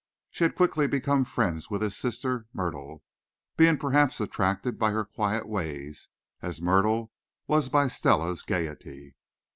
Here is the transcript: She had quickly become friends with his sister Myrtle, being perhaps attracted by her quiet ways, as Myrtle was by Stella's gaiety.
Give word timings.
She 0.31 0.43
had 0.45 0.55
quickly 0.55 0.87
become 0.87 1.25
friends 1.25 1.69
with 1.69 1.83
his 1.83 1.95
sister 1.95 2.47
Myrtle, 2.53 3.03
being 3.55 3.77
perhaps 3.77 4.19
attracted 4.19 4.79
by 4.79 4.89
her 4.89 5.05
quiet 5.05 5.47
ways, 5.47 6.09
as 6.41 6.59
Myrtle 6.59 7.11
was 7.45 7.69
by 7.69 7.87
Stella's 7.87 8.41
gaiety. 8.41 9.13